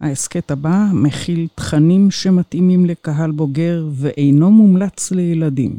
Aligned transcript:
ההסכת 0.00 0.50
הבא 0.50 0.76
מכיל 0.92 1.46
תכנים 1.54 2.10
שמתאימים 2.10 2.86
לקהל 2.86 3.30
בוגר 3.30 3.78
ואינו 4.00 4.50
מומלץ 4.50 5.12
לילדים. 5.12 5.72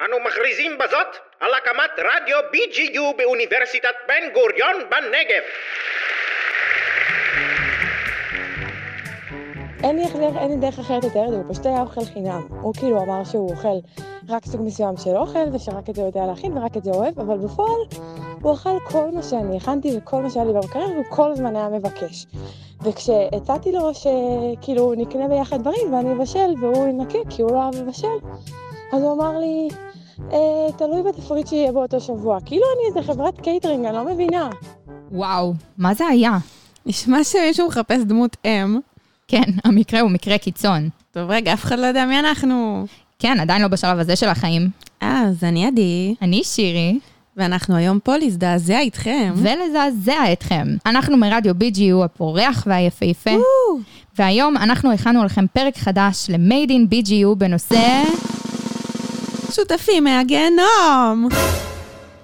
אנו 0.00 0.16
מכריזים 0.26 0.72
בזאת 0.78 1.16
על 1.40 1.50
הקמת 1.54 1.90
רדיו 1.98 2.36
BGU 2.52 3.16
באוניברסיטת 3.18 3.96
בן 4.08 4.32
גוריון 4.34 4.76
בנגב. 4.90 5.42
אין 9.84 9.96
לי, 9.96 10.04
דרך, 10.04 10.36
אין 10.36 10.50
לי 10.50 10.56
דרך 10.56 10.78
אחרת 10.78 11.04
לתאר 11.04 11.24
את 11.24 11.30
זה, 11.30 11.36
הוא 11.36 11.44
פשוט 11.52 11.66
היה 11.66 11.80
אוכל 11.80 12.04
חינם. 12.04 12.42
הוא 12.62 12.74
כאילו 12.74 13.02
אמר 13.02 13.24
שהוא 13.24 13.50
אוכל 13.50 13.78
רק 14.28 14.44
סוג 14.44 14.62
מסוים 14.62 14.96
של 14.96 15.16
אוכל, 15.16 15.54
ושרק 15.54 15.88
את 15.90 15.94
זה 15.94 16.00
הוא 16.00 16.08
יודע 16.08 16.26
להכין 16.26 16.58
ורק 16.58 16.76
את 16.76 16.84
זה 16.84 16.90
אוהב, 16.90 17.20
אבל 17.20 17.38
בפועל 17.38 17.80
הוא 18.46 18.54
אכל 18.54 18.78
כל 18.84 19.10
מה 19.14 19.22
שאני 19.22 19.56
הכנתי 19.56 19.96
וכל 19.96 20.22
מה 20.22 20.30
שהיה 20.30 20.44
לי 20.44 20.52
במקרר, 20.52 20.88
והוא 20.90 21.04
כל 21.08 21.32
הזמן 21.32 21.56
היה 21.56 21.68
מבקש. 21.68 22.26
וכשהצעתי 22.82 23.72
לו 23.72 23.90
שכאילו 23.94 24.94
נקנה 24.96 25.28
ביחד 25.28 25.60
דברים 25.60 25.94
ואני 25.94 26.12
אבשל 26.12 26.54
והוא 26.60 26.88
ינקה 26.88 27.18
כי 27.30 27.42
הוא 27.42 27.50
לא 27.50 27.56
אוהב 27.56 27.74
לבשל, 27.74 28.18
אז 28.92 29.02
הוא 29.02 29.12
אמר 29.12 29.38
לי, 29.38 29.68
אה, 30.32 30.72
תלוי 30.78 31.02
בתפריט 31.02 31.46
שיהיה 31.46 31.72
באותו 31.72 32.00
שבוע. 32.00 32.38
כאילו 32.46 32.62
אני 32.76 32.88
איזה 32.88 33.12
חברת 33.12 33.40
קייטרינג, 33.40 33.84
אני 33.84 33.96
לא 33.96 34.04
מבינה. 34.04 34.50
וואו, 35.12 35.52
מה 35.78 35.94
זה 35.94 36.06
היה? 36.06 36.38
נשמע 36.86 37.24
שמישהו 37.24 37.68
מחפש 37.68 38.02
דמות 38.04 38.36
אם. 38.44 38.78
כן, 39.28 39.44
המקרה 39.64 40.00
הוא 40.00 40.10
מקרה 40.10 40.38
קיצון. 40.38 40.88
טוב, 41.12 41.30
רגע, 41.30 41.52
אף 41.52 41.64
אחד 41.64 41.78
לא 41.78 41.86
יודע 41.86 42.04
מי 42.04 42.18
אנחנו. 42.18 42.86
כן, 43.18 43.40
עדיין 43.40 43.62
לא 43.62 43.68
בשלב 43.68 43.98
הזה 43.98 44.16
של 44.16 44.28
החיים. 44.28 44.70
אה, 45.02 45.22
אז 45.26 45.44
אני 45.44 45.66
עדי. 45.66 46.14
אני 46.22 46.44
שירי. 46.44 46.98
ואנחנו 47.36 47.76
היום 47.76 47.98
פה 48.00 48.16
להזדעזע 48.16 48.78
איתכם. 48.78 49.32
ולזעזע 49.36 50.32
אתכם. 50.32 50.66
אנחנו 50.86 51.16
מרדיו 51.16 51.54
BGU 51.54 52.04
הפורח 52.04 52.64
והיפהפה. 52.66 53.30
והיום 54.18 54.56
אנחנו 54.56 54.92
הכנו 54.92 55.24
לכם 55.24 55.46
פרק 55.52 55.76
חדש 55.76 56.30
ל-Made 56.30 56.70
in 56.70 56.94
BGU 56.94 57.34
בנושא... 57.38 58.02
שותפים 59.50 60.04
מהגיהנום! 60.04 61.28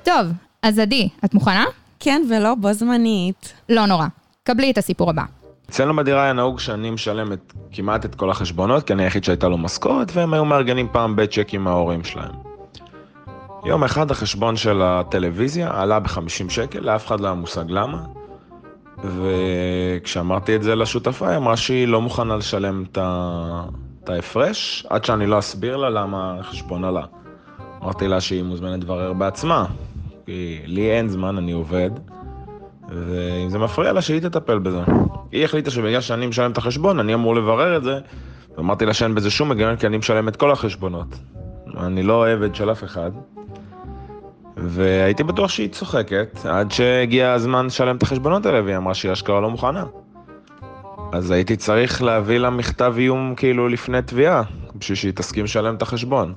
טוב, 0.03 0.27
אז 0.63 0.79
עדי, 0.79 1.09
את 1.25 1.35
מוכנה? 1.35 1.65
כן 2.01 2.23
ולא 2.31 2.55
בו 2.55 2.73
זמנית. 2.73 3.53
לא 3.69 3.87
נורא. 3.87 4.07
קבלי 4.43 4.71
את 4.71 4.79
הסיפור 4.79 5.11
הבא. 5.11 5.23
אצלנו 5.71 5.97
בדירה 5.97 6.23
היה 6.25 6.33
נהוג 6.33 6.61
שאני 6.61 6.91
משלם 6.91 7.33
את, 7.33 7.53
כמעט 7.73 8.05
את 8.05 8.15
כל 8.15 8.31
החשבונות, 8.31 8.87
כי 8.87 8.93
אני 8.93 9.03
היחיד 9.03 9.25
שהייתה 9.25 9.49
לו 9.49 9.59
משכורת, 9.59 10.13
והם 10.15 10.35
היו 10.35 10.45
מארגנים 10.45 10.89
פעם 10.93 11.17
בצ'קים 11.17 11.65
מההורים 11.65 12.05
שלהם. 12.05 12.52
יום 13.65 13.85
אחד 13.85 14.11
החשבון 14.11 14.57
של 14.57 14.83
הטלוויזיה 14.83 15.71
עלה 15.81 16.01
ב-50 16.01 16.49
שקל, 16.49 16.81
לאף 16.81 17.07
אחד 17.07 17.21
לא 17.21 17.27
היה 17.27 17.35
מושג 17.35 17.65
למה. 17.69 18.03
וכשאמרתי 19.05 20.57
את 20.57 20.63
זה 20.63 20.75
לשותפה, 20.75 21.29
היא 21.29 21.37
אמרה 21.37 21.57
שהיא 21.57 21.89
לא 21.89 22.01
מוכנה 22.01 22.37
לשלם 22.37 22.85
את 22.93 24.09
ההפרש, 24.09 24.87
עד 24.91 25.05
שאני 25.05 25.27
לא 25.27 25.39
אסביר 25.39 25.77
לה 25.77 25.91
למה 25.91 26.37
החשבון 26.41 26.85
עלה. 26.85 27.03
אמרתי 27.83 28.09
לה 28.09 28.21
שהיא 28.21 28.43
מוזמנת 28.43 28.85
לברר 28.85 29.13
בעצמה, 29.13 29.67
כי 30.27 30.61
לי 30.67 30.91
אין 30.91 31.09
זמן, 31.09 31.39
אני 31.39 31.53
עובד, 31.53 31.91
ואם 32.89 33.51
זה 33.51 33.59
מפריע 33.59 33.93
לה, 33.93 34.03
שהיא 34.03 34.21
תטפל 34.21 34.59
בזה. 34.59 34.81
היא 35.33 35.45
החליטה 35.45 35.71
שבגלל 35.71 36.01
שאני 36.01 36.27
משלם 36.27 36.51
את 36.51 36.59
החשבון, 36.59 36.99
אני 36.99 37.15
אמור 37.15 37.35
לברר 37.35 37.77
את 37.77 37.83
זה, 37.83 37.99
ואמרתי 38.57 38.87
לה 38.87 38.95
שאין 38.95 39.15
בזה 39.15 39.31
שום 39.31 39.51
היגיון, 39.51 39.77
כי 39.77 39.87
אני 39.87 39.97
משלם 39.97 40.29
את 40.29 40.37
כל 40.37 40.51
החשבונות. 40.51 41.07
אני 41.77 42.03
לא 42.03 42.29
עבד 42.29 42.55
של 42.55 42.73
אף 42.73 42.85
אחד. 42.85 43.11
והייתי 44.57 45.23
בטוח 45.23 45.51
שהיא 45.51 45.69
צוחקת, 45.69 46.39
עד 46.45 46.71
שהגיע 46.73 47.33
הזמן 47.33 47.67
לשלם 47.67 47.97
את 47.97 48.03
החשבונות 48.03 48.47
האלה, 48.47 48.63
והיא 48.63 48.77
אמרה 48.77 48.95
שהיא 48.95 49.13
אשכרה 49.13 49.41
לא 49.41 49.51
מוכנה. 49.51 49.85
אז 51.13 51.31
הייתי 51.31 51.57
צריך 51.57 52.03
להביא 52.03 52.39
לה 52.39 52.51
מכתב 52.51 52.95
איום 52.99 53.35
כאילו 53.37 53.69
לפני 53.69 54.03
תביעה, 54.03 54.43
בשביל 54.75 54.97
שהיא 54.97 55.13
תסכים 55.13 55.45
לשלם 55.45 55.75
את 55.75 55.83
החשבון. 55.83 56.35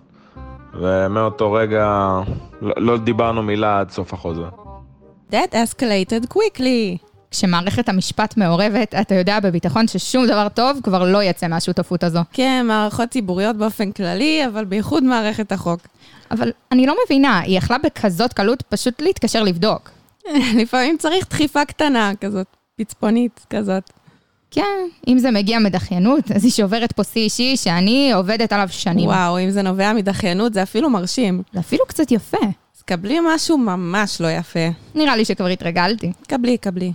ומאותו 0.73 1.51
רגע 1.51 2.09
לא, 2.61 2.73
לא 2.77 2.97
דיברנו 2.97 3.43
מילה 3.43 3.79
עד 3.79 3.89
סוף 3.89 4.13
החוזה. 4.13 4.45
That 5.31 5.53
escalated 5.53 6.27
quickly. 6.33 7.04
כשמערכת 7.31 7.89
המשפט 7.89 8.37
מעורבת, 8.37 8.95
אתה 9.01 9.15
יודע 9.15 9.39
בביטחון 9.39 9.87
ששום 9.87 10.25
דבר 10.27 10.47
טוב 10.49 10.79
כבר 10.83 11.03
לא 11.03 11.23
יצא 11.23 11.47
מהשותפות 11.47 12.03
הזו. 12.03 12.19
כן, 12.33 12.65
מערכות 12.67 13.09
ציבוריות 13.09 13.55
באופן 13.55 13.91
כללי, 13.91 14.47
אבל 14.47 14.65
בייחוד 14.65 15.03
מערכת 15.03 15.51
החוק. 15.51 15.79
אבל 16.31 16.51
אני 16.71 16.85
לא 16.85 16.95
מבינה, 17.05 17.39
היא 17.39 17.57
יכלה 17.57 17.77
בכזאת 17.77 18.33
קלות 18.33 18.61
פשוט 18.61 19.01
להתקשר 19.01 19.43
לבדוק. 19.43 19.89
לפעמים 20.61 20.97
צריך 20.97 21.27
דחיפה 21.29 21.65
קטנה 21.65 22.11
כזאת, 22.21 22.47
פצפונית 22.75 23.45
כזאת. 23.49 23.91
כן, 24.51 24.87
אם 25.07 25.19
זה 25.19 25.31
מגיע 25.31 25.59
מדחיינות, 25.59 26.31
אז 26.31 26.43
היא 26.43 26.51
שוברת 26.51 26.91
פה 26.91 27.03
שיא 27.03 27.21
אישי 27.21 27.57
שאני 27.57 28.11
עובדת 28.13 28.53
עליו 28.53 28.67
שנים. 28.71 29.09
וואו, 29.09 29.39
אם 29.39 29.49
זה 29.49 29.61
נובע 29.61 29.93
מדחיינות, 29.93 30.53
זה 30.53 30.63
אפילו 30.63 30.89
מרשים. 30.89 31.41
זה 31.53 31.59
אפילו 31.59 31.85
קצת 31.87 32.11
יפה. 32.11 32.37
אז 32.77 32.81
קבלי 32.81 33.17
משהו 33.35 33.57
ממש 33.57 34.21
לא 34.21 34.27
יפה. 34.31 34.59
נראה 34.95 35.15
לי 35.15 35.25
שכבר 35.25 35.47
התרגלתי. 35.47 36.11
קבלי, 36.27 36.57
קבלי. 36.57 36.91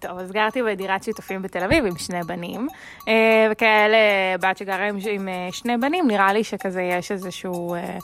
טוב, 0.00 0.18
אז 0.18 0.32
גרתי 0.32 0.62
בדירת 0.62 1.02
שיתופים 1.02 1.42
בתל 1.42 1.64
אביב 1.64 1.86
עם 1.86 1.96
שני 1.98 2.20
בנים, 2.26 2.68
וכאלה 3.50 3.96
בת 4.40 4.58
שגרה 4.58 4.88
עם, 4.88 4.98
עם 5.10 5.28
שני 5.50 5.76
בנים, 5.76 6.08
נראה 6.08 6.32
לי 6.32 6.44
שכזה 6.44 6.82
יש 6.82 7.12
איזשהו 7.12 7.74
אה, 7.74 7.98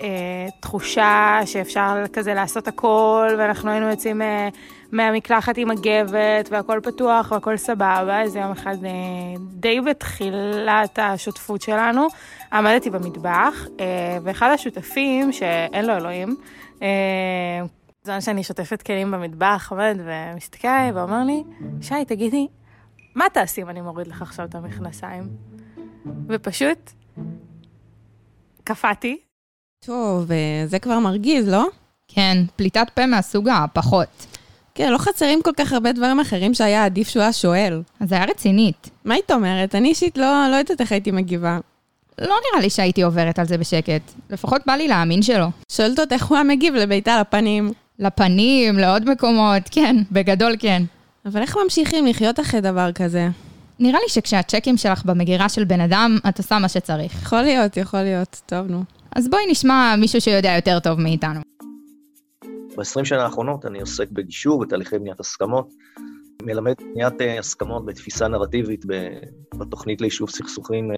אה, 0.00 0.46
תחושה 0.60 1.40
שאפשר 1.44 2.04
כזה 2.12 2.34
לעשות 2.34 2.68
הכל, 2.68 3.28
ואנחנו 3.38 3.70
היינו 3.70 3.90
יוצאים 3.90 4.22
אה, 4.22 4.48
מהמקלחת 4.92 5.58
עם 5.58 5.70
הגבת, 5.70 6.48
והכל 6.50 6.80
פתוח 6.82 7.32
והכל 7.32 7.56
סבבה, 7.56 8.20
איזה 8.20 8.38
יום 8.38 8.52
אחד 8.52 8.84
אה, 8.84 8.90
די 9.38 9.80
בתחילת 9.80 10.98
השותפות 11.02 11.62
שלנו, 11.62 12.06
עמדתי 12.52 12.90
במטבח, 12.90 13.66
אה, 13.80 14.18
ואחד 14.22 14.50
השותפים, 14.54 15.32
שאין 15.32 15.86
לו 15.86 15.96
אלוהים, 15.96 16.36
אה, 16.82 16.88
בזמן 18.04 18.20
שאני 18.20 18.44
שוטפת 18.44 18.82
כלים 18.82 19.10
במטבח, 19.10 19.68
עומד 19.70 19.98
ומסתכל 20.04 20.68
עליי 20.68 20.92
ואומר 20.92 21.24
לי, 21.24 21.42
שי, 21.80 22.04
תגידי, 22.06 22.46
מה 23.14 23.24
תעשי 23.32 23.62
אם 23.62 23.68
אני 23.68 23.80
מוריד 23.80 24.06
לך 24.06 24.22
עכשיו 24.22 24.46
את 24.46 24.54
המכנסיים? 24.54 25.28
ופשוט 26.28 26.90
קפאתי. 28.64 29.16
טוב, 29.84 30.30
זה 30.66 30.78
כבר 30.78 30.98
מרגיז, 30.98 31.48
לא? 31.48 31.66
כן, 32.08 32.36
פליטת 32.56 32.86
פה 32.94 33.06
מהסוג 33.06 33.48
הפחות. 33.48 34.26
כן, 34.74 34.92
לא 34.92 34.98
חסרים 34.98 35.42
כל 35.42 35.52
כך 35.56 35.72
הרבה 35.72 35.92
דברים 35.92 36.20
אחרים 36.20 36.54
שהיה 36.54 36.84
עדיף 36.84 37.08
שהוא 37.08 37.22
היה 37.22 37.32
שואל. 37.32 37.82
אז 38.00 38.08
זה 38.08 38.14
היה 38.14 38.24
רצינית. 38.24 38.90
מה 39.04 39.14
היית 39.14 39.30
אומרת? 39.30 39.74
אני 39.74 39.88
אישית 39.88 40.18
לא, 40.18 40.46
לא 40.50 40.56
יודעת 40.56 40.80
איך 40.80 40.92
הייתי 40.92 41.10
מגיבה. 41.10 41.58
לא 42.18 42.36
נראה 42.50 42.62
לי 42.62 42.70
שהייתי 42.70 43.02
עוברת 43.02 43.38
על 43.38 43.46
זה 43.46 43.58
בשקט. 43.58 44.12
לפחות 44.30 44.62
בא 44.66 44.72
לי 44.72 44.88
להאמין 44.88 45.22
שלו. 45.22 45.46
שואלת 45.72 45.98
אותה 46.00 46.14
איך 46.14 46.26
הוא 46.26 46.36
היה 46.36 46.44
מגיב 46.44 46.74
לביתה 46.74 47.20
לפנים. 47.20 47.72
לפנים, 47.98 48.78
לעוד 48.78 49.10
מקומות, 49.10 49.62
כן, 49.70 49.96
בגדול 50.12 50.52
כן. 50.58 50.82
אבל 51.26 51.40
איך 51.40 51.56
ממשיכים 51.64 52.06
לחיות 52.06 52.40
אחרי 52.40 52.60
דבר 52.60 52.92
כזה? 52.92 53.28
נראה 53.80 53.98
לי 54.02 54.08
שכשהצ'קים 54.08 54.76
שלך 54.76 55.04
במגירה 55.04 55.48
של 55.48 55.64
בן 55.64 55.80
אדם, 55.80 56.18
את 56.28 56.38
עושה 56.38 56.58
מה 56.58 56.68
שצריך. 56.68 57.22
יכול 57.22 57.42
להיות, 57.42 57.76
יכול 57.76 58.02
להיות. 58.02 58.40
טוב, 58.46 58.66
נו. 58.66 58.84
אז 59.16 59.28
בואי 59.28 59.42
נשמע 59.50 59.94
מישהו 59.98 60.20
שיודע 60.20 60.54
יותר 60.54 60.78
טוב 60.80 61.00
מאיתנו. 61.00 61.40
ב-20 62.76 63.04
שנה 63.04 63.22
האחרונות 63.24 63.66
אני 63.66 63.80
עוסק 63.80 64.10
בגישור, 64.10 64.60
בתהליכי 64.60 64.98
בניית 64.98 65.20
הסכמות. 65.20 65.74
מלמד 66.42 66.74
בניית 66.94 67.14
הסכמות 67.38 67.86
בתפיסה 67.86 68.28
נרטיבית 68.28 68.84
בתוכנית 69.54 70.00
ליישוב 70.00 70.30
סכסוכים 70.30 70.90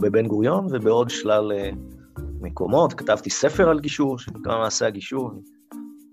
בבן 0.00 0.26
גוריון 0.26 0.66
ובעוד 0.70 1.10
שלל 1.10 1.52
מקומות. 2.40 2.92
כתבתי 2.92 3.30
ספר 3.30 3.68
על 3.68 3.80
גישור, 3.80 4.18
שנקרא 4.18 4.58
מעשה 4.58 4.86
הגישור. 4.86 5.30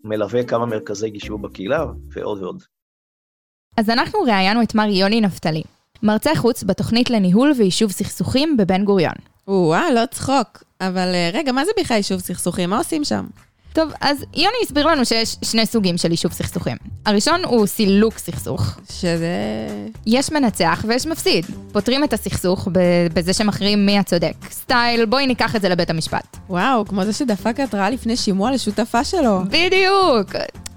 מלווה 0.03 0.43
כמה 0.43 0.65
מרכזי 0.65 1.09
גישור 1.09 1.39
בקהילה, 1.39 1.85
ועוד 2.13 2.43
ועוד. 2.43 2.63
אז 3.77 3.89
אנחנו 3.89 4.19
ראיינו 4.19 4.61
את 4.63 4.75
מר 4.75 4.89
יוני 4.89 5.21
נפתלי, 5.21 5.63
מרצה 6.03 6.35
חוץ 6.35 6.63
בתוכנית 6.63 7.09
לניהול 7.09 7.51
ויישוב 7.57 7.91
סכסוכים 7.91 8.57
בבן 8.57 8.85
גוריון. 8.85 9.15
או-אה, 9.47 9.91
לא 9.91 10.05
צחוק. 10.05 10.63
אבל 10.81 11.07
רגע, 11.33 11.51
מה 11.51 11.65
זה 11.65 11.71
בכלל 11.79 11.97
יישוב 11.97 12.19
סכסוכים? 12.19 12.69
מה 12.69 12.77
עושים 12.77 13.03
שם? 13.03 13.25
טוב, 13.73 13.91
אז 14.01 14.25
יוני 14.33 14.57
הסביר 14.63 14.87
לנו 14.87 15.05
שיש 15.05 15.35
שני 15.41 15.65
סוגים 15.65 15.97
של 15.97 16.11
יישוב 16.11 16.31
סכסוכים. 16.31 16.77
הראשון 17.05 17.45
הוא 17.45 17.67
סילוק 17.67 18.17
סכסוך. 18.17 18.61
שזה... 18.91 19.27
יש 20.05 20.31
מנצח 20.31 20.85
ויש 20.87 21.07
מפסיד. 21.07 21.45
פותרים 21.71 22.03
את 22.03 22.13
הסכסוך 22.13 22.67
בזה 23.13 23.33
שמכריעים 23.33 23.85
מי 23.85 23.99
הצודק. 23.99 24.33
סטייל, 24.51 25.05
בואי 25.05 25.27
ניקח 25.27 25.55
את 25.55 25.61
זה 25.61 25.69
לבית 25.69 25.89
המשפט. 25.89 26.37
וואו, 26.49 26.85
כמו 26.85 27.05
זה 27.05 27.13
שדפק 27.13 27.59
התראה 27.59 27.89
לפני 27.89 28.17
שימוע 28.17 28.51
לשותפה 28.51 29.03
שלו. 29.03 29.41
בדיוק. 29.45 30.35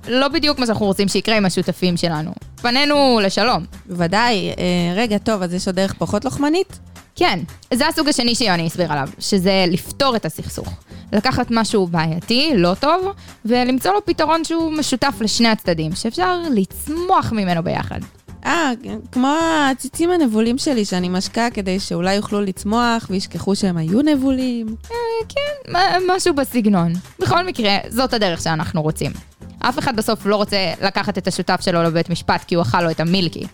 לא 0.09 0.29
בדיוק 0.29 0.59
מה 0.59 0.67
שאנחנו 0.67 0.87
רוצים 0.87 1.09
שיקרה 1.09 1.37
עם 1.37 1.47
השותפים 1.47 1.97
שלנו. 1.97 2.33
פנינו 2.63 3.21
לשלום. 3.23 3.65
בוודאי. 3.87 4.49
אה, 4.49 4.55
רגע, 4.97 5.19
טוב, 5.19 5.43
אז 5.43 5.55
יש 5.55 5.67
עוד 5.67 5.77
דרך 5.77 5.95
פחות 5.99 6.25
לוחמנית? 6.25 6.79
כן, 7.17 7.39
זה 7.75 7.89
הסוג 7.89 8.09
השני 8.09 8.35
שיוני 8.35 8.67
הסביר 8.67 8.93
עליו, 8.93 9.09
שזה 9.19 9.65
לפתור 9.69 10.17
את 10.17 10.27
הסכסוך. 10.27 10.69
לקחת 11.13 11.47
משהו 11.51 11.87
בעייתי, 11.87 12.53
לא 12.57 12.75
טוב, 12.81 13.13
ולמצוא 13.45 13.93
לו 13.93 14.05
פתרון 14.05 14.45
שהוא 14.45 14.73
משותף 14.73 15.15
לשני 15.21 15.49
הצדדים, 15.49 15.95
שאפשר 15.95 16.41
לצמוח 16.55 17.33
ממנו 17.33 17.63
ביחד. 17.63 18.01
אה, 18.47 18.71
אה, 18.87 18.95
כמו 19.13 19.35
הציצים 19.71 20.11
הנבולים 20.11 20.59
שלי 20.59 20.85
שאני 20.85 21.09
משקה 21.09 21.51
כדי 21.55 21.81
שאולי 21.81 22.15
יוכלו 22.15 22.41
לצמוח 22.41 23.07
וישכחו 23.11 23.57
שהם 23.57 23.77
היו 23.77 24.03
נבולים. 24.03 24.77
כן, 25.29 25.73
מ- 25.73 26.11
משהו 26.17 26.35
בסגנון. 26.35 26.93
בכל 27.19 27.47
מקרה, 27.47 27.79
זאת 27.89 28.15
הדרך 28.15 28.43
שאנחנו 28.43 28.83
רוצים. 28.83 29.13
אף 29.59 29.79
אחד 29.79 29.97
בסוף 29.97 30.27
לא 30.27 30.37
רוצה 30.37 30.73
לקחת 30.83 31.19
את 31.19 31.27
השותף 31.27 31.61
שלו 31.61 31.83
לבית 31.83 32.11
משפט 32.11 32.45
כי 32.45 32.55
הוא 32.55 32.63
אכל 32.63 32.83
לו 32.83 32.91
את 32.91 33.01
המילקי. 33.01 33.47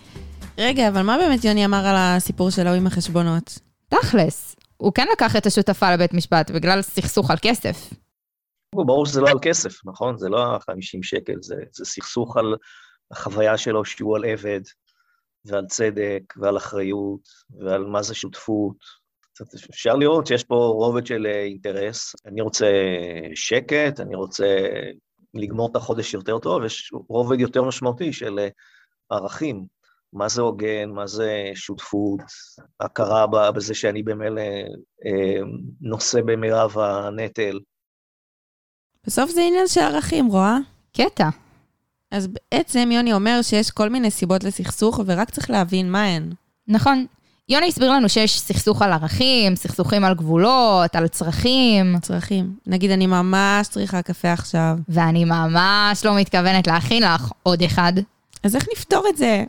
רגע, 0.59 0.89
אבל 0.89 1.03
מה 1.03 1.17
באמת 1.19 1.45
יוני 1.45 1.65
אמר 1.65 1.87
על 1.87 1.97
הסיפור 1.99 2.51
שלו 2.51 2.71
עם 2.75 2.87
החשבונות? 2.87 3.59
תכלס, 3.89 4.57
הוא 4.79 4.93
כן 4.95 5.07
לקח 5.13 5.37
את 5.37 5.47
השותפה 5.47 5.95
לבית 5.95 6.15
משפט 6.15 6.51
בגלל 6.51 6.83
סכסוך 6.83 7.31
על 7.31 7.37
כסף. 7.43 7.91
ברור 8.75 9.07
שזה 9.07 9.21
לא 9.21 9.29
על 9.29 9.39
כסף, 9.43 9.87
נכון? 9.87 10.19
זה 10.19 10.29
לא 10.29 10.43
ה-50 10.43 10.99
שקל, 11.03 11.35
זה, 11.41 11.55
זה 11.73 11.85
סכסוך 11.85 12.37
על 12.37 12.55
החוויה 13.11 13.59
שלו 13.59 13.85
שהוא 13.85 14.17
על 14.17 14.25
עבד, 14.25 14.61
ועל 15.45 15.67
צדק, 15.67 16.23
ועל 16.37 16.57
אחריות, 16.57 17.21
ועל 17.51 17.85
מה 17.85 18.03
זה 18.03 18.15
שותפות. 18.15 18.77
אפשר 19.71 19.95
לראות 19.95 20.27
שיש 20.27 20.45
פה 20.45 20.55
רובד 20.55 21.07
של 21.07 21.27
אה, 21.27 21.43
אינטרס. 21.43 22.15
אני 22.27 22.41
רוצה 22.41 22.67
שקט, 23.35 24.01
אני 24.01 24.15
רוצה 24.15 24.47
לגמור 25.35 25.71
את 25.71 25.77
החודש 25.77 26.15
יותר 26.15 26.39
טוב, 26.39 26.65
יש 26.65 26.93
רובד 27.09 27.41
יותר 27.41 27.63
משמעותי 27.63 28.13
של 28.13 28.39
אה, 28.39 28.49
ערכים. 29.11 29.78
מה 30.13 30.29
זה 30.29 30.43
הוגן, 30.43 30.91
מה 30.91 31.07
זה 31.07 31.51
שותפות, 31.55 32.21
הכרה 32.81 33.27
בזה 33.51 33.75
שאני 33.75 34.03
במילא 34.03 34.41
אה, 35.07 35.41
נושא 35.81 36.21
במרב 36.21 36.79
הנטל. 36.79 37.59
בסוף 39.07 39.31
זה 39.31 39.41
עניין 39.41 39.69
של 39.69 39.81
ערכים, 39.81 40.27
רואה? 40.27 40.59
קטע. 40.97 41.29
אז 42.11 42.29
בעצם 42.29 42.89
יוני 42.93 43.13
אומר 43.13 43.43
שיש 43.43 43.71
כל 43.71 43.89
מיני 43.89 44.11
סיבות 44.11 44.45
לסכסוך, 44.45 45.01
ורק 45.07 45.31
צריך 45.31 45.51
להבין 45.51 45.93
מה 45.93 46.05
הן. 46.05 46.33
נכון. 46.69 47.07
יוני 47.49 47.69
הסביר 47.69 47.91
לנו 47.93 48.09
שיש 48.09 48.41
סכסוך 48.41 48.83
על 48.83 48.93
ערכים, 48.93 49.57
סכסוכים 49.57 50.05
על 50.05 50.15
גבולות, 50.15 50.97
על 50.97 51.09
צרכים, 51.09 51.99
צרכים. 52.03 52.57
נגיד, 52.67 52.91
אני 52.91 53.07
ממש 53.07 53.69
צריכה 53.69 54.03
קפה 54.03 54.33
עכשיו. 54.33 54.77
ואני 54.89 55.25
ממש 55.25 56.05
לא 56.05 56.17
מתכוונת 56.17 56.67
להכין 56.67 57.03
לך 57.03 57.33
עוד 57.43 57.63
אחד. 57.63 57.93
אז 58.45 58.57
איך 58.57 58.67
נפתור 58.77 59.05
את 59.09 59.17
זה? 59.17 59.45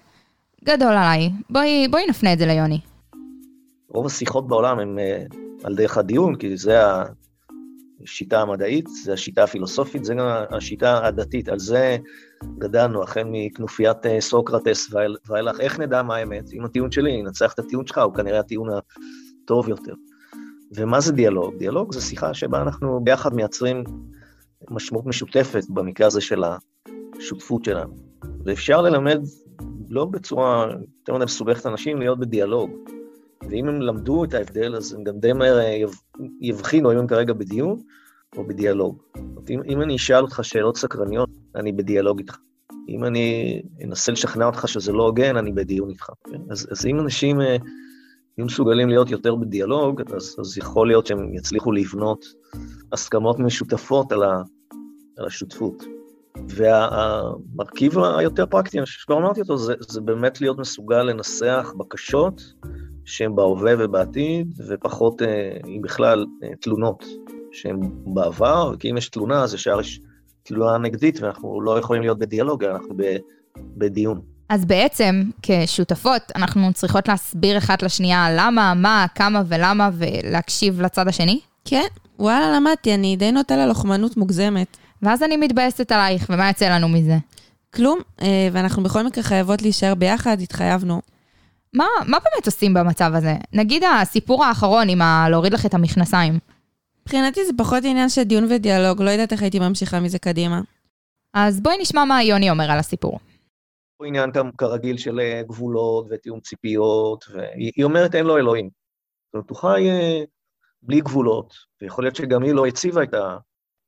גדול 0.65 0.91
עליי. 0.91 1.29
בואי, 1.49 1.87
בואי 1.87 2.03
נפנה 2.09 2.33
את 2.33 2.39
זה 2.39 2.45
ליוני. 2.45 2.79
רוב 3.87 4.05
השיחות 4.05 4.47
בעולם 4.47 4.79
הן 4.79 4.99
אה, 4.99 5.23
על 5.63 5.75
דרך 5.75 5.97
הדיון, 5.97 6.35
כי 6.35 6.57
זה 6.57 6.79
השיטה 8.03 8.41
המדעית, 8.41 8.87
זה 9.03 9.13
השיטה 9.13 9.43
הפילוסופית, 9.43 10.05
זה 10.05 10.13
גם 10.13 10.27
השיטה 10.49 11.07
הדתית. 11.07 11.49
על 11.49 11.59
זה 11.59 11.97
גדלנו, 12.57 13.03
החל 13.03 13.23
מכנופיית 13.25 14.05
אה, 14.05 14.21
סוקרטס 14.21 14.93
ואילך. 15.27 15.59
איך 15.59 15.79
נדע 15.79 16.03
מה 16.03 16.15
האמת? 16.15 16.53
אם 16.53 16.65
הטיעון 16.65 16.91
שלי 16.91 17.11
ינצח 17.11 17.53
את 17.53 17.59
הטיעון 17.59 17.87
שלך, 17.87 17.97
הוא 17.97 18.13
כנראה 18.13 18.39
הטיעון 18.39 18.69
הטוב 19.43 19.69
יותר. 19.69 19.93
ומה 20.75 20.99
זה 20.99 21.11
דיאלוג? 21.11 21.55
דיאלוג 21.57 21.93
זה 21.93 22.01
שיחה 22.01 22.33
שבה 22.33 22.61
אנחנו 22.61 22.99
ביחד 23.03 23.33
מייצרים 23.33 23.83
משמעות 24.69 25.05
משותפת, 25.05 25.63
במקרה 25.69 26.07
הזה 26.07 26.21
של 26.21 26.43
השותפות 27.19 27.65
שלנו. 27.65 27.95
ואפשר 28.45 28.81
ללמד, 28.81 29.19
לא 29.89 30.05
בצורה 30.05 30.67
יותר 30.99 31.15
מדי 31.15 31.25
מסובכת 31.25 31.65
אנשים, 31.65 31.99
להיות 31.99 32.19
בדיאלוג. 32.19 32.71
ואם 33.49 33.67
הם 33.67 33.81
למדו 33.81 34.23
את 34.23 34.33
ההבדל, 34.33 34.75
אז 34.75 34.93
הם 34.93 35.03
גם 35.03 35.19
די 35.19 35.33
מהר 35.33 35.59
אה, 35.59 35.69
יב- 35.69 36.01
יבחינו 36.41 36.91
אם 36.91 36.97
הם 36.97 37.07
כרגע 37.07 37.33
בדיון 37.33 37.81
או 38.37 38.47
בדיאלוג. 38.47 39.01
אם, 39.49 39.61
אם 39.65 39.81
אני 39.81 39.95
אשאל 39.95 40.21
אותך 40.21 40.39
שאלות 40.43 40.77
סקרניות, 40.77 41.29
אני 41.55 41.71
בדיאלוג 41.71 42.19
איתך. 42.19 42.37
אם 42.89 43.05
אני 43.05 43.61
אנסה 43.83 44.11
לשכנע 44.11 44.45
אותך 44.45 44.67
שזה 44.67 44.91
לא 44.91 45.03
הוגן, 45.03 45.37
אני 45.37 45.51
בדיון 45.51 45.89
איתך. 45.89 46.09
אז, 46.49 46.67
אז 46.71 46.85
אם 46.85 46.99
אנשים 46.99 47.41
אה, 47.41 47.57
יהיו 48.37 48.45
מסוגלים 48.45 48.89
להיות 48.89 49.09
יותר 49.09 49.35
בדיאלוג, 49.35 50.01
אז, 50.15 50.35
אז 50.39 50.57
יכול 50.57 50.87
להיות 50.87 51.05
שהם 51.05 51.33
יצליחו 51.33 51.71
לבנות 51.71 52.25
הסכמות 52.91 53.39
משותפות 53.39 54.11
על, 54.11 54.23
ה, 54.23 54.41
על 55.17 55.25
השותפות. 55.25 55.83
והמרכיב 56.49 57.99
היותר 57.99 58.45
פרקטי, 58.45 58.77
אני 58.77 58.85
חושב 58.85 58.99
שכבר 58.99 59.17
אמרתי 59.17 59.41
אותו, 59.41 59.57
זה, 59.57 59.73
זה 59.79 60.01
באמת 60.01 60.41
להיות 60.41 60.59
מסוגל 60.59 61.03
לנסח 61.03 61.73
בקשות 61.77 62.41
שהן 63.05 63.35
בהווה 63.35 63.73
ובעתיד, 63.79 64.53
ופחות, 64.69 65.21
אה, 65.21 65.57
אם 65.67 65.81
בכלל, 65.81 66.25
אה, 66.43 66.49
תלונות 66.61 67.05
שהן 67.51 67.79
בעבר, 68.05 68.73
כי 68.79 68.91
אם 68.91 68.97
יש 68.97 69.09
תלונה, 69.09 69.43
אז 69.43 69.53
ישר 69.53 69.79
יש 69.79 69.99
תלונה 70.43 70.77
נגדית, 70.77 71.21
ואנחנו 71.21 71.61
לא 71.61 71.79
יכולים 71.79 72.01
להיות 72.01 72.19
בדיאלוג, 72.19 72.63
אנחנו 72.63 72.89
ב, 72.97 73.17
בדיון. 73.57 74.21
אז 74.49 74.65
בעצם, 74.65 75.23
כשותפות, 75.41 76.21
אנחנו 76.35 76.73
צריכות 76.73 77.07
להסביר 77.07 77.57
אחת 77.57 77.83
לשנייה 77.83 78.27
למה, 78.37 78.73
מה, 78.73 79.05
כמה 79.15 79.43
ולמה, 79.47 79.89
ולהקשיב 79.93 80.81
לצד 80.81 81.07
השני? 81.07 81.39
כן, 81.65 81.85
וואלה, 82.19 82.55
למדתי, 82.55 82.93
אני 82.93 83.15
די 83.15 83.31
נוטה 83.31 83.57
ללוחמנות 83.57 84.17
מוגזמת. 84.17 84.77
ואז 85.01 85.23
אני 85.23 85.37
מתבאסת 85.37 85.91
עלייך, 85.91 86.25
ומה 86.29 86.47
יוצא 86.47 86.69
לנו 86.69 86.89
מזה? 86.89 87.17
כלום, 87.75 87.99
אה, 88.21 88.47
ואנחנו 88.51 88.83
בכל 88.83 89.03
מקרה 89.03 89.23
חייבות 89.23 89.61
להישאר 89.61 89.95
ביחד, 89.95 90.41
התחייבנו. 90.41 91.01
מה, 91.73 91.85
מה 92.07 92.17
באמת 92.19 92.45
עושים 92.45 92.73
במצב 92.73 93.11
הזה? 93.15 93.35
נגיד 93.53 93.83
הסיפור 93.83 94.45
האחרון 94.45 94.89
עם 94.89 95.01
ה... 95.01 95.27
להוריד 95.29 95.53
לך 95.53 95.65
את 95.65 95.73
המכנסיים. 95.73 96.39
מבחינתי 97.01 97.45
זה 97.45 97.51
פחות 97.57 97.83
עניין 97.85 98.09
של 98.09 98.23
דיון 98.23 98.43
ודיאלוג, 98.49 99.01
לא 99.01 99.09
יודעת 99.09 99.31
איך 99.31 99.41
הייתי 99.41 99.59
ממשיכה 99.59 99.99
מזה 99.99 100.19
קדימה. 100.19 100.61
אז 101.33 101.61
בואי 101.61 101.77
נשמע 101.81 102.05
מה 102.05 102.23
יוני 102.23 102.49
אומר 102.49 102.71
על 102.71 102.79
הסיפור. 102.79 103.19
הוא 103.97 104.07
עניין 104.07 104.31
גם 104.31 104.51
כרגיל 104.51 104.97
של 104.97 105.19
אה, 105.19 105.41
גבולות 105.47 106.07
ותיאום 106.09 106.39
ציפיות, 106.39 107.25
והיא 107.31 107.71
היא 107.75 107.85
אומרת 107.85 108.15
אין 108.15 108.25
לו 108.25 108.37
אלוהים. 108.37 108.69
זאת 109.25 109.33
אומרת, 109.33 109.49
הוא 109.49 109.57
חי 109.57 109.89
אה, 109.89 110.23
בלי 110.81 111.01
גבולות, 111.01 111.53
ויכול 111.81 112.03
להיות 112.03 112.15
שגם 112.15 112.43
היא 112.43 112.53
לא 112.53 112.65
הציבה 112.65 113.03
את 113.03 113.13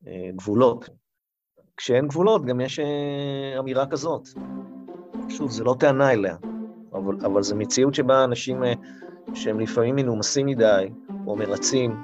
הגבולות. 0.08 0.90
כשאין 1.78 2.08
גבולות 2.08 2.46
גם 2.46 2.62
יש 2.62 2.80
אה, 2.80 3.60
אמירה 3.60 3.86
כזאת. 3.86 4.28
שוב, 5.30 5.52
זו 5.52 5.64
לא 5.64 5.76
טענה 5.80 6.12
אליה, 6.12 6.36
אבל, 6.94 7.16
אבל 7.26 7.44
זו 7.44 7.56
מציאות 7.56 7.96
שבה 7.96 8.24
אנשים 8.24 8.64
אה, 8.64 8.74
שהם 9.34 9.60
לפעמים 9.60 9.96
מנומסים 9.96 10.46
מדי, 10.46 10.90
או 11.28 11.36
מרצים, 11.36 11.96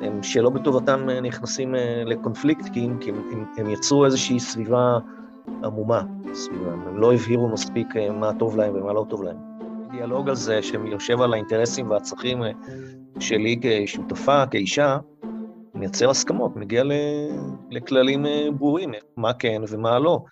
הם 0.00 0.22
שלא 0.22 0.50
בטובתם 0.50 1.10
אה, 1.10 1.20
נכנסים 1.20 1.74
לקונפליקט, 2.06 2.68
כי 2.72 2.80
הם, 2.84 2.98
הם, 3.32 3.44
הם, 3.56 3.70
יצרו 3.70 4.04
איזושהי 4.04 4.40
סביבה 4.40 4.98
עמומה 5.64 6.02
סביבם, 6.34 6.82
הם 6.86 6.98
לא 6.98 7.14
הבהירו 7.14 7.48
מספיק 7.48 7.86
מה 8.12 8.32
טוב 8.38 8.56
להם 8.56 8.74
ומה 8.74 8.92
לא 8.92 9.06
טוב 9.08 9.22
להם. 9.22 9.36
דיאלוג 9.90 10.28
על 10.28 10.34
זה 10.34 10.62
שיושב 10.62 11.20
על 11.20 11.32
האינטרסים 11.32 11.90
והצרכים 11.90 12.42
שלי 13.20 13.60
כשותפה, 13.62 14.46
כאישה, 14.46 14.98
מייצר 15.78 16.10
הסכמות, 16.10 16.56
מגיע 16.56 16.84
ל- 16.84 16.92
לכללים 17.70 18.26
אה, 18.26 18.46
ברורים, 18.58 18.92
מה 19.16 19.32
כן 19.32 19.62
ומה 19.68 19.98
לא. 19.98 20.24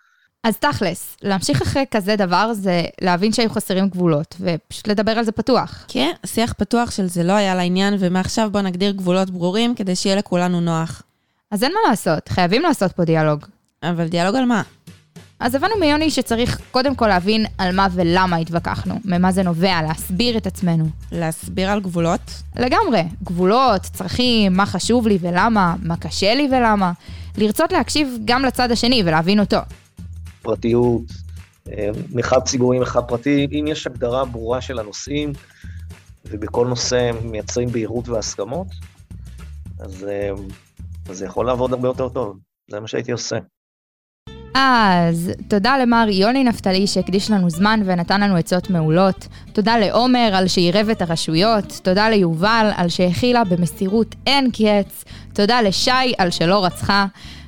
אז 0.45 0.57
תכלס, 0.59 1.17
להמשיך 1.23 1.63
אחרי 1.63 1.85
כזה 1.91 2.17
דבר 2.17 2.53
זה 2.53 2.83
להבין 3.01 3.33
שהיו 3.33 3.51
חסרים 3.51 3.89
גבולות, 3.89 4.37
ופשוט 4.41 4.89
לדבר 4.89 5.13
על 5.13 5.25
זה 5.25 5.33
פתוח. 5.33 5.85
כן, 5.89 6.13
שיח 6.27 6.53
פתוח 6.53 6.91
של 6.91 7.07
זה 7.07 7.23
לא 7.23 7.33
היה 7.33 7.55
לעניין, 7.55 7.95
ומעכשיו 7.99 8.49
בוא 8.53 8.61
נגדיר 8.61 8.91
גבולות 8.91 9.31
ברורים 9.31 9.75
כדי 9.75 9.97
שיהיה 9.97 10.17
לכולנו 10.17 10.61
נוח. 10.61 11.03
אז 11.51 11.65
אין 11.65 11.73
מה 11.73 11.91
לעשות, 11.91 12.29
חייבים 12.29 12.63
לעשות 12.63 12.93
פה 12.93 13.05
דיאלוג. 13.05 13.45
אבל 13.83 14.09
דיאלוג 14.09 14.37
על 14.37 14.45
מה? 14.45 14.63
אז 15.41 15.55
הבנו 15.55 15.77
מיוני 15.81 16.11
שצריך 16.11 16.61
קודם 16.71 16.95
כל 16.95 17.07
להבין 17.07 17.47
על 17.59 17.77
מה 17.77 17.89
ולמה 17.93 18.37
התווכחנו, 18.37 18.95
ממה 19.05 19.33
זה 19.33 19.43
נובע, 19.43 19.83
להסביר 19.83 20.37
את 20.37 20.47
עצמנו. 20.47 20.85
להסביר 21.13 21.71
על 21.71 21.81
גבולות? 21.81 22.43
לגמרי, 22.57 23.03
גבולות, 23.25 23.83
צרכים, 23.83 24.53
מה 24.53 24.67
חשוב 24.67 25.09
לי 25.09 25.19
ולמה, 25.21 25.77
מה 25.83 25.97
קשה 25.97 26.35
לי 26.35 26.49
ולמה. 26.51 26.93
לרצות 27.39 27.73
להקשיב 27.73 28.19
גם 28.25 28.45
לצד 28.45 28.71
השני 28.71 29.03
ולהבין 29.07 29.41
אותו. 29.41 29.57
פרטיות, 30.43 31.03
אה, 31.73 31.89
מרחב 32.13 32.41
ציבורי, 32.41 32.79
מרחב 32.79 33.01
פרטי, 33.01 33.47
אם 33.53 33.65
יש 33.69 33.87
הגדרה 33.87 34.25
ברורה 34.25 34.61
של 34.61 34.79
הנושאים, 34.79 35.33
ובכל 36.25 36.67
נושא 36.67 37.11
מייצרים 37.25 37.69
בהירות 37.69 38.09
והסכמות, 38.09 38.67
אז, 39.79 40.05
אה, 40.05 40.31
אז 41.09 41.19
זה 41.19 41.27
יכול 41.27 41.47
לעבוד 41.47 41.73
הרבה 41.73 41.89
יותר 41.89 42.09
טוב, 42.09 42.39
זה 42.71 42.81
מה 42.81 42.89
שהייתי 42.89 43.13
עושה. 43.13 43.37
אז 44.59 45.33
תודה 45.49 45.79
למר 45.79 46.07
יוני 46.11 46.45
נפתלי 46.45 46.87
שהקדיש 46.87 47.31
לנו 47.31 47.51
זמן 47.51 47.81
ונתן 47.85 48.21
לנו 48.21 48.37
עצות 48.37 48.71
מעולות. 48.71 49.29
תודה 49.53 49.79
לעומר 49.79 50.31
על 50.35 50.49
שעירב 50.49 50.89
את 50.89 51.03
הרשויות. 51.03 51.81
תודה 51.83 52.09
ליובל 52.09 52.71
על 52.77 52.89
שהכילה 52.89 53.45
במסירות 53.45 54.15
אין 54.27 54.51
קץ. 54.51 55.05
תודה 55.33 55.63
לשי 55.63 56.13
על 56.19 56.31
שלא 56.31 56.65
רצחה. 56.65 57.07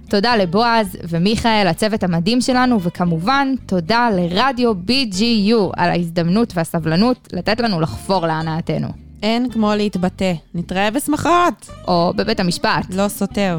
תודה 0.09 0.37
לבועז 0.37 0.99
ומיכאל, 1.09 1.67
הצוות 1.67 2.03
המדהים 2.03 2.41
שלנו, 2.41 2.83
וכמובן, 2.83 3.55
תודה 3.67 4.09
לרדיו 4.17 4.73
BGU 4.73 5.73
על 5.77 5.91
ההזדמנות 5.91 6.53
והסבלנות 6.57 7.29
לתת 7.33 7.61
לנו 7.61 7.81
לחפור 7.81 8.27
להנאתנו. 8.27 8.89
אין 9.23 9.51
כמו 9.51 9.75
להתבטא. 9.75 10.33
נתראה 10.55 10.91
בשמחות! 10.91 11.71
או 11.89 12.13
בבית 12.17 12.41
המשפט. 12.41 12.95
לא 12.95 13.09
סותר. 13.09 13.59